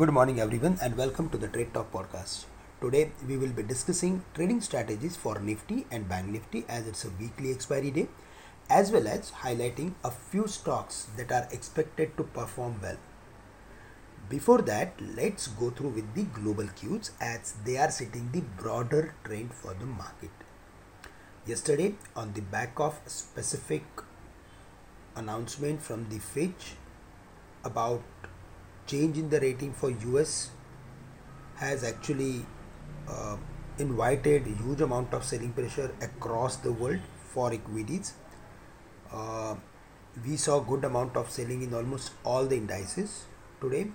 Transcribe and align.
Good 0.00 0.12
morning, 0.14 0.40
everyone, 0.40 0.78
and 0.80 0.96
welcome 0.96 1.28
to 1.28 1.36
the 1.36 1.46
Trade 1.46 1.74
Talk 1.74 1.92
podcast. 1.92 2.46
Today, 2.80 3.12
we 3.28 3.36
will 3.36 3.50
be 3.50 3.62
discussing 3.62 4.22
trading 4.32 4.62
strategies 4.62 5.14
for 5.14 5.38
Nifty 5.38 5.84
and 5.90 6.08
Bank 6.08 6.28
Nifty 6.28 6.64
as 6.70 6.86
it's 6.86 7.04
a 7.04 7.10
weekly 7.20 7.50
expiry 7.50 7.90
day, 7.90 8.08
as 8.70 8.90
well 8.90 9.06
as 9.06 9.30
highlighting 9.42 9.92
a 10.02 10.10
few 10.10 10.46
stocks 10.46 11.08
that 11.18 11.30
are 11.30 11.46
expected 11.52 12.16
to 12.16 12.22
perform 12.22 12.80
well. 12.80 12.96
Before 14.30 14.62
that, 14.62 14.94
let's 15.18 15.48
go 15.48 15.68
through 15.68 15.90
with 15.90 16.14
the 16.14 16.22
global 16.22 16.68
cues 16.68 17.10
as 17.20 17.52
they 17.66 17.76
are 17.76 17.90
setting 17.90 18.30
the 18.32 18.40
broader 18.40 19.14
trend 19.22 19.52
for 19.52 19.74
the 19.74 19.84
market. 19.84 20.30
Yesterday, 21.44 21.96
on 22.16 22.32
the 22.32 22.40
back 22.40 22.80
of 22.80 22.98
specific 23.04 23.84
announcement 25.14 25.82
from 25.82 26.08
the 26.08 26.20
Fitch 26.20 26.76
about 27.64 28.00
change 28.90 29.18
in 29.18 29.28
the 29.30 29.40
rating 29.40 29.72
for 29.72 29.90
US 29.90 30.50
has 31.56 31.84
actually 31.84 32.46
uh, 33.08 33.36
invited 33.78 34.46
huge 34.46 34.80
amount 34.80 35.14
of 35.14 35.24
selling 35.24 35.52
pressure 35.52 35.90
across 36.00 36.56
the 36.56 36.72
world 36.72 37.00
for 37.32 37.52
equities. 37.52 38.14
Uh, 39.12 39.54
we 40.26 40.36
saw 40.36 40.60
good 40.60 40.84
amount 40.84 41.16
of 41.16 41.30
selling 41.30 41.62
in 41.62 41.74
almost 41.74 42.12
all 42.24 42.46
the 42.46 42.56
indices 42.56 43.24
today. 43.60 43.86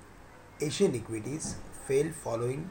Asian 0.61 0.95
equities 0.95 1.55
fell 1.87 2.09
following 2.23 2.69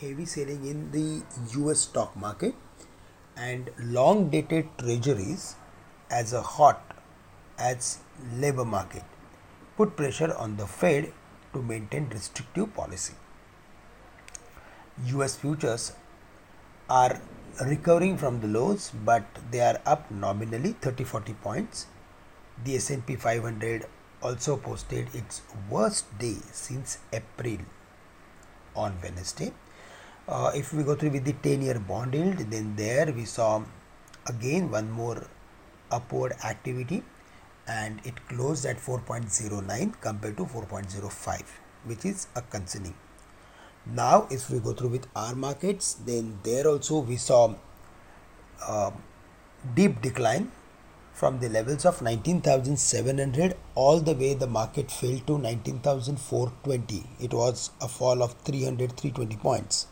heavy 0.00 0.26
selling 0.26 0.66
in 0.66 0.90
the 0.92 1.22
US 1.58 1.80
stock 1.80 2.16
market 2.16 2.54
and 3.36 3.70
long 3.78 4.28
dated 4.30 4.68
treasuries 4.78 5.56
as 6.10 6.32
a 6.32 6.42
hot 6.42 6.96
as 7.58 7.98
labor 8.34 8.64
market 8.64 9.02
put 9.76 9.96
pressure 9.96 10.34
on 10.34 10.56
the 10.56 10.66
Fed 10.66 11.12
to 11.56 11.62
maintain 11.72 12.08
restrictive 12.18 12.74
policy. 12.74 13.14
US 15.12 15.36
futures 15.36 15.92
are 16.88 17.20
recovering 17.72 18.16
from 18.22 18.40
the 18.40 18.48
lows 18.56 18.90
but 19.10 19.24
they 19.50 19.60
are 19.60 19.78
up 19.94 20.10
nominally 20.10 20.72
30 20.86 21.04
40 21.04 21.34
points. 21.46 21.86
The 22.64 22.76
S&P 22.76 23.16
500 23.16 23.86
also 24.22 24.56
posted 24.56 25.14
its 25.14 25.42
worst 25.70 26.18
day 26.18 26.36
since 26.52 26.98
April 27.12 27.58
on 28.74 28.94
Wednesday. 29.02 29.52
Uh, 30.28 30.50
if 30.54 30.72
we 30.72 30.82
go 30.82 30.94
through 30.94 31.10
with 31.10 31.24
the 31.24 31.34
10 31.48 31.62
year 31.62 31.78
bond 31.78 32.14
yield 32.14 32.38
then 32.54 32.74
there 32.76 33.12
we 33.18 33.24
saw 33.24 33.50
again 34.26 34.70
one 34.70 34.90
more 34.90 35.26
upward 35.98 36.32
activity 36.52 37.02
and 37.68 38.00
it 38.04 38.14
closed 38.28 38.64
at 38.64 38.78
4.09 38.78 40.00
compared 40.00 40.36
to 40.36 40.44
4.05 40.44 41.42
which 41.84 42.04
is 42.04 42.26
a 42.34 42.42
concerning. 42.42 42.94
Now 43.86 44.26
if 44.30 44.50
we 44.50 44.58
go 44.58 44.72
through 44.72 44.90
with 44.90 45.06
our 45.14 45.34
markets 45.34 45.94
then 45.94 46.38
there 46.42 46.66
also 46.66 47.00
we 47.00 47.16
saw 47.16 47.54
a 48.68 48.92
deep 49.74 50.00
decline 50.00 50.50
from 51.12 51.38
the 51.40 51.48
levels 51.48 51.86
of 51.86 52.02
19700 52.02 53.56
all 53.74 54.00
the 54.00 54.12
way 54.12 54.34
the 54.34 54.46
market 54.46 54.90
fell 54.90 55.18
to 55.26 55.38
19420 55.38 57.06
it 57.20 57.32
was 57.32 57.70
a 57.80 57.88
fall 57.88 58.22
of 58.22 58.32
300 58.44 58.96
320 58.96 59.36
points. 59.36 59.86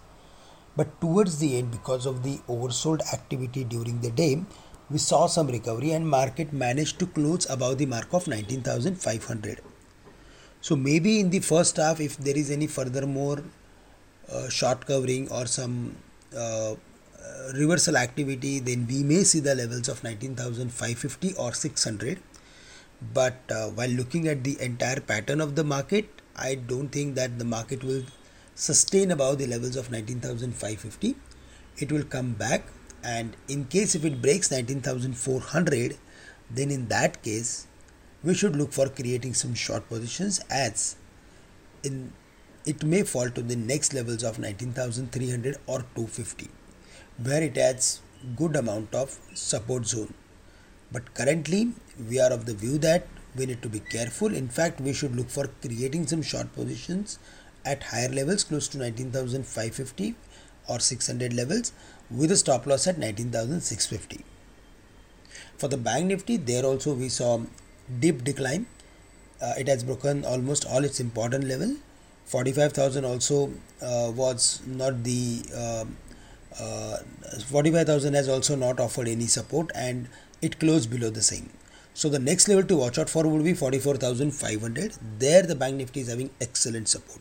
But 0.77 1.00
towards 1.00 1.38
the 1.38 1.56
end 1.56 1.70
because 1.70 2.05
of 2.05 2.25
the 2.25 2.41
oversold 2.48 3.00
activity 3.12 3.62
during 3.64 4.00
the 4.00 4.11
day 4.11 4.44
we 4.91 4.99
saw 4.99 5.27
some 5.27 5.49
recovery 5.49 5.93
and 5.93 6.09
market 6.09 6.53
managed 6.53 6.99
to 6.99 7.07
close 7.07 7.49
above 7.49 7.79
the 7.79 7.87
mark 7.87 8.13
of 8.13 8.27
19500 8.27 9.61
so 10.61 10.77
maybe 10.77 11.21
in 11.21 11.31
the 11.31 11.41
first 11.41 11.77
half 11.77 12.01
if 12.01 12.17
there 12.19 12.37
is 12.37 12.51
any 12.51 12.67
further 12.67 13.07
more 13.07 13.43
uh, 14.31 14.49
short 14.49 14.87
covering 14.87 15.31
or 15.31 15.47
some 15.47 15.97
uh, 16.37 16.75
reversal 17.55 17.97
activity 17.97 18.59
then 18.59 18.87
we 18.87 19.03
may 19.03 19.23
see 19.23 19.41
the 19.41 19.55
levels 19.55 19.89
of 19.89 20.03
19550 20.03 21.34
or 21.34 21.53
600 21.53 22.19
but 23.12 23.37
uh, 23.50 23.69
while 23.69 23.89
looking 23.89 24.28
at 24.28 24.44
the 24.44 24.61
entire 24.61 25.00
pattern 25.00 25.41
of 25.41 25.55
the 25.56 25.65
market 25.65 26.06
i 26.37 26.55
don't 26.55 26.89
think 26.89 27.15
that 27.15 27.39
the 27.39 27.44
market 27.44 27.83
will 27.83 28.03
sustain 28.55 29.11
above 29.11 29.39
the 29.39 29.47
levels 29.47 29.77
of 29.77 29.91
19550 29.91 31.15
it 31.78 31.91
will 31.91 32.05
come 32.05 32.33
back 32.33 32.65
and 33.04 33.37
in 33.48 33.65
case 33.66 33.94
if 33.94 34.04
it 34.04 34.20
breaks 34.22 34.50
19400 34.50 35.97
then 36.50 36.70
in 36.70 36.88
that 36.88 37.22
case 37.22 37.66
we 38.22 38.34
should 38.34 38.56
look 38.56 38.72
for 38.72 38.88
creating 38.88 39.34
some 39.34 39.54
short 39.54 39.88
positions 39.88 40.41
as 40.50 40.97
in 41.82 42.12
it 42.66 42.82
may 42.82 43.03
fall 43.03 43.28
to 43.28 43.43
the 43.43 43.56
next 43.56 43.93
levels 43.93 44.22
of 44.22 44.38
19300 44.38 45.56
or 45.66 45.81
250 45.94 46.48
where 47.22 47.43
it 47.43 47.59
adds 47.59 48.00
good 48.37 48.56
amount 48.56 48.94
of 48.94 49.19
support 49.34 49.87
zone. 49.87 50.14
But 50.91 51.14
currently 51.14 51.72
we 52.09 52.20
are 52.20 52.32
of 52.32 52.47
the 52.47 52.54
view 52.54 52.78
that 52.78 53.06
we 53.37 53.47
need 53.47 53.62
to 53.62 53.69
be 53.69 53.81
careful. 53.81 54.34
In 54.34 54.48
fact 54.48 54.81
we 54.81 54.93
should 54.93 55.14
look 55.14 55.28
for 55.28 55.48
creating 55.60 56.06
some 56.06 56.22
short 56.22 56.53
positions 56.54 57.19
at 57.64 57.82
higher 57.82 58.09
levels 58.09 58.44
close 58.44 58.69
to 58.69 58.78
19550 58.78 60.14
or 60.69 60.78
600 60.78 61.32
levels 61.32 61.72
with 62.10 62.31
a 62.31 62.37
stop 62.37 62.66
loss 62.66 62.87
at 62.87 62.98
19650 62.98 64.25
for 65.56 65.69
the 65.69 65.76
bank 65.76 66.06
nifty 66.06 66.37
there 66.37 66.65
also 66.65 66.94
we 66.94 67.09
saw 67.09 67.41
deep 68.00 68.25
decline. 68.25 68.66
Uh, 69.41 69.54
it 69.59 69.69
has 69.69 69.84
broken 69.84 70.25
almost 70.25 70.64
all 70.66 70.84
its 70.84 71.00
important 71.00 71.44
level. 71.44 71.76
45000 72.26 73.04
also 73.04 73.50
uh, 73.82 74.10
was 74.14 74.62
not 74.66 75.03
the 75.04 75.43
uh, 75.54 75.84
uh 76.59 76.97
45000 77.47 78.14
has 78.14 78.28
also 78.28 78.56
not 78.56 78.81
offered 78.81 79.09
any 79.09 79.26
support 79.26 79.70
and 79.75 80.09
it 80.41 80.59
closed 80.59 80.91
below 80.91 81.10
the 81.10 81.22
same. 81.22 81.50
So 81.94 82.09
the 82.09 82.19
next 82.19 82.48
level 82.48 82.64
to 82.64 82.76
watch 82.76 82.98
out 82.98 83.09
for 83.09 83.26
would 83.26 83.44
be 83.44 83.54
44500 83.54 84.94
there 85.19 85.43
the 85.43 85.54
bank 85.54 85.76
nifty 85.76 86.00
is 86.00 86.09
having 86.09 86.31
excellent 86.41 86.88
support. 86.88 87.20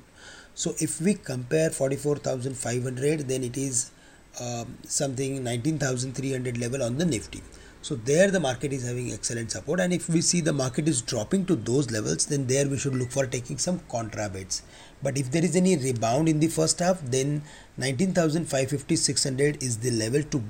So 0.55 0.75
if 0.79 1.01
we 1.01 1.15
compare 1.15 1.69
44500 1.69 3.27
then 3.27 3.43
it 3.43 3.57
is 3.57 3.91
um, 4.39 4.77
something 4.83 5.43
19300 5.43 6.57
level 6.57 6.83
on 6.83 6.97
the 6.97 7.05
nifty. 7.05 7.41
So 7.81 7.95
there 7.95 8.31
the 8.31 8.39
market 8.39 8.71
is 8.71 8.87
having 8.87 9.11
excellent 9.11 9.51
support 9.51 9.81
and 9.81 9.91
if 9.91 10.07
we 10.07 10.21
see 10.21 10.39
the 10.39 10.53
market 10.53 10.87
is 10.87 11.01
dropping 11.01 11.45
to 11.47 11.55
those 11.55 11.91
levels 11.91 12.25
then 12.27 12.47
there 12.47 12.67
we 12.67 12.77
should 12.77 12.95
look 12.95 13.11
for 13.11 13.25
taking 13.25 13.57
some 13.57 13.79
contra 13.89 14.29
bets. 14.29 14.63
But 15.01 15.17
if 15.17 15.31
there 15.31 15.43
is 15.43 15.55
any 15.57 15.75
rebound 15.75 16.29
in 16.29 16.39
the 16.39 16.47
first 16.47 16.79
half 16.79 17.01
then 17.01 17.43
19550 17.77 18.95
600 18.95 19.61
is 19.61 19.79
the 19.79 19.91
level 19.91 20.23
to 20.23 20.41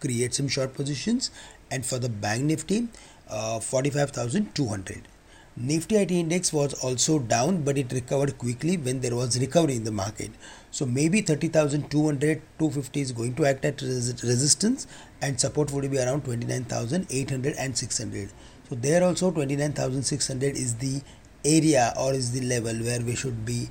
create 0.00 0.34
some 0.34 0.48
short 0.48 0.74
positions. 0.74 1.30
And 1.70 1.86
for 1.86 1.98
the 1.98 2.10
bank 2.10 2.44
nifty 2.44 2.88
uh, 3.30 3.58
45200 3.60 5.08
Nifty 5.54 5.96
IT 5.96 6.10
index 6.10 6.50
was 6.50 6.72
also 6.82 7.18
down, 7.18 7.62
but 7.62 7.76
it 7.76 7.92
recovered 7.92 8.38
quickly 8.38 8.78
when 8.78 9.00
there 9.00 9.14
was 9.14 9.38
recovery 9.38 9.76
in 9.76 9.84
the 9.84 9.92
market. 9.92 10.30
So 10.70 10.86
maybe 10.86 11.20
30,200, 11.20 12.40
250 12.58 13.00
is 13.02 13.12
going 13.12 13.34
to 13.34 13.44
act 13.44 13.66
as 13.66 13.82
res- 13.82 14.24
resistance, 14.24 14.86
and 15.20 15.38
support 15.38 15.70
would 15.70 15.90
be 15.90 15.98
around 15.98 16.24
29,800 16.24 17.54
and 17.58 17.76
600. 17.76 18.30
So 18.70 18.76
there 18.76 19.04
also 19.04 19.30
29,600 19.30 20.56
is 20.56 20.76
the 20.76 21.02
area 21.44 21.92
or 21.98 22.14
is 22.14 22.32
the 22.32 22.40
level 22.40 22.74
where 22.76 23.02
we 23.02 23.14
should 23.14 23.44
be 23.44 23.68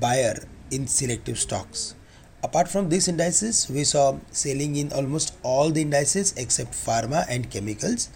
buyer 0.00 0.36
in 0.70 0.86
selective 0.86 1.38
stocks. 1.38 1.94
Apart 2.42 2.68
from 2.68 2.90
these 2.90 3.08
indices, 3.08 3.70
we 3.70 3.84
saw 3.84 4.18
selling 4.32 4.76
in 4.76 4.92
almost 4.92 5.34
all 5.42 5.70
the 5.70 5.80
indices 5.80 6.34
except 6.36 6.72
pharma 6.72 7.24
and 7.30 7.48
chemicals. 7.50 8.10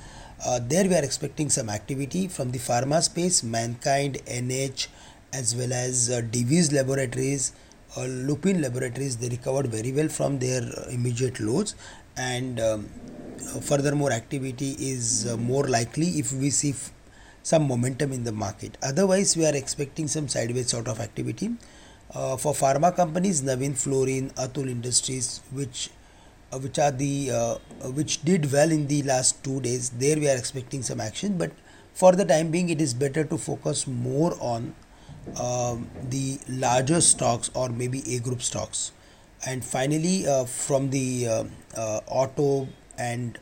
Uh, 0.45 0.61
there 0.63 0.85
we 0.89 0.95
are 0.95 1.03
expecting 1.05 1.49
some 1.49 1.69
activity 1.71 2.29
from 2.29 2.51
the 2.53 2.59
pharma 2.59 3.03
space, 3.03 3.43
Mankind, 3.43 4.19
NH, 4.27 4.89
as 5.33 5.57
well 5.57 5.73
as 5.73 6.11
uh, 6.11 6.21
Divi's 6.21 6.73
Laboratories, 6.73 7.53
uh, 7.97 8.05
Lupin 8.05 8.61
Laboratories. 8.61 9.17
They 9.17 9.29
recovered 9.31 9.69
very 9.69 9.93
well 9.93 10.09
from 10.09 10.39
their 10.39 10.63
uh, 10.63 10.89
immediate 10.91 11.41
lows, 11.41 11.75
and 12.19 12.61
um, 12.61 12.89
furthermore 13.63 14.13
activity 14.13 14.77
is 14.79 15.27
uh, 15.27 15.37
more 15.39 15.65
likely 15.65 16.09
if 16.19 16.33
we 16.33 16.51
see 16.51 16.71
f- 16.71 16.93
some 17.43 17.67
momentum 17.67 18.13
in 18.13 18.25
the 18.25 18.33
market. 18.33 18.77
Otherwise, 18.83 19.37
we 19.37 19.47
are 19.47 19.57
expecting 19.57 20.07
some 20.07 20.29
sideways 20.29 20.69
sort 20.69 20.87
of 20.87 21.01
activity. 21.01 21.51
Uh, 22.15 22.37
for 22.37 22.53
pharma 22.53 22.95
companies, 22.95 23.43
Navin 23.43 23.73
Fluorine, 23.73 24.31
Atul 24.35 24.69
Industries, 24.71 25.41
which 25.51 25.89
uh, 25.89 25.93
which 26.53 26.79
are 26.79 26.91
the 26.91 27.31
uh, 27.31 27.35
uh, 27.35 27.91
which 27.91 28.23
did 28.23 28.51
well 28.53 28.71
in 28.71 28.87
the 28.87 29.03
last 29.03 29.43
two 29.43 29.61
days 29.61 29.91
there 29.91 30.17
we 30.17 30.29
are 30.29 30.37
expecting 30.37 30.83
some 30.83 31.01
action 31.01 31.37
but 31.37 31.51
for 31.93 32.13
the 32.13 32.25
time 32.25 32.51
being 32.51 32.69
it 32.69 32.81
is 32.81 32.95
better 32.95 33.25
to 33.25 33.37
focus 33.37 33.87
more 33.87 34.37
on 34.41 34.75
um, 35.41 35.89
the 36.09 36.39
larger 36.49 37.01
stocks 37.01 37.51
or 37.55 37.69
maybe 37.69 38.03
a 38.15 38.21
group 38.21 38.43
stocks. 38.43 38.93
And 39.45 39.65
finally 39.65 40.27
uh, 40.27 40.45
from 40.45 40.91
the 40.91 41.27
uh, 41.27 41.45
uh, 41.77 42.01
auto 42.07 42.69
and 42.99 43.39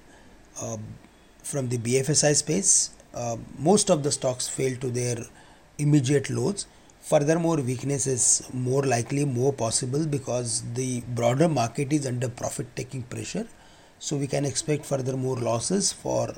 from 1.43 1.69
the 1.69 1.79
bfsi 1.79 2.35
space 2.35 2.91
most 3.59 3.91
of 3.91 4.03
the 4.03 4.11
stocks 4.11 4.49
failed 4.49 4.81
to 4.81 4.91
their 4.91 5.19
immediate 5.79 6.31
lows 6.31 6.67
Furthermore, 7.09 7.57
weakness 7.57 8.07
is 8.07 8.49
more 8.55 8.83
likely, 8.83 9.27
more 9.27 9.53
possible 9.53 10.07
because 10.07 10.63
the 10.73 11.03
broader 11.03 11.51
market 11.51 11.93
is 11.93 12.07
under 12.07 12.31
profit 12.31 12.75
taking 12.75 13.03
pressure. 13.03 13.47
So, 13.99 14.17
we 14.17 14.27
can 14.27 14.47
expect 14.47 14.87
further 14.87 15.15
more 15.15 15.37
losses 15.37 15.93
for 15.93 16.35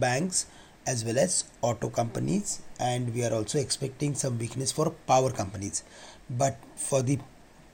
banks 0.00 0.46
as 0.86 1.04
well 1.04 1.18
as 1.18 1.44
auto 1.60 1.90
companies, 1.90 2.62
and 2.80 3.12
we 3.12 3.26
are 3.26 3.34
also 3.34 3.58
expecting 3.58 4.14
some 4.14 4.38
weakness 4.38 4.72
for 4.72 4.88
power 5.06 5.30
companies. 5.30 5.84
But 6.30 6.56
for 6.76 7.02
the 7.02 7.18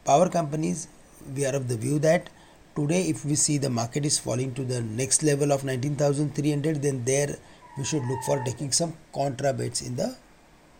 power 0.04 0.28
companies, 0.28 0.88
we 1.36 1.46
are 1.46 1.54
of 1.54 1.68
the 1.68 1.76
view 1.76 2.00
that 2.00 2.28
today, 2.74 3.02
if 3.02 3.24
we 3.24 3.36
see 3.36 3.58
the 3.58 3.70
market 3.70 4.04
is 4.04 4.18
falling 4.18 4.52
to 4.54 4.64
the 4.64 4.82
next 4.82 5.22
level 5.22 5.52
of 5.52 5.62
19,300, 5.62 6.82
then 6.82 7.04
there 7.04 7.36
we 7.78 7.84
should 7.84 8.02
look 8.02 8.24
for 8.26 8.42
taking 8.42 8.72
some 8.72 8.94
contra 9.14 9.52
bets 9.52 9.80
in 9.80 9.94
the 9.94 10.16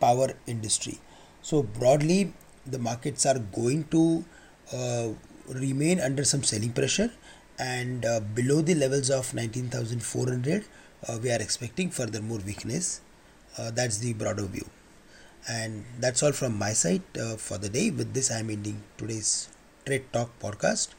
power 0.01 0.33
industry 0.45 0.99
so 1.43 1.61
broadly, 1.63 2.33
the 2.65 2.79
markets 2.79 3.25
are 3.25 3.39
going 3.39 3.83
to 3.91 4.25
uh, 4.73 5.09
remain 5.49 5.99
under 5.99 6.23
some 6.23 6.43
selling 6.43 6.71
pressure, 6.71 7.11
and 7.59 8.05
uh, 8.05 8.19
below 8.21 8.61
the 8.61 8.75
levels 8.75 9.09
of 9.09 9.33
19,400, 9.33 10.65
uh, 11.07 11.19
we 11.21 11.29
are 11.31 11.41
expecting 11.41 11.89
further 11.91 12.21
more 12.21 12.39
weakness. 12.39 13.01
Uh, 13.57 13.71
that's 13.71 13.99
the 13.99 14.13
broader 14.13 14.45
view, 14.45 14.65
and 15.47 15.85
that's 15.99 16.23
all 16.23 16.31
from 16.31 16.57
my 16.57 16.73
side 16.73 17.03
uh, 17.19 17.35
for 17.35 17.57
the 17.57 17.69
day. 17.69 17.91
With 17.91 18.13
this, 18.13 18.31
I 18.31 18.39
am 18.39 18.49
ending 18.49 18.81
today's 18.97 19.49
Trade 19.85 20.11
Talk 20.13 20.31
podcast. 20.39 20.89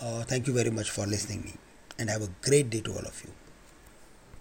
Uh, 0.00 0.22
thank 0.22 0.46
you 0.46 0.52
very 0.52 0.70
much 0.70 0.90
for 0.90 1.06
listening 1.06 1.42
me, 1.42 1.54
and 1.98 2.10
have 2.10 2.22
a 2.22 2.30
great 2.42 2.70
day 2.70 2.80
to 2.82 2.92
all 2.92 3.06
of 3.14 3.24
you. 3.24 3.37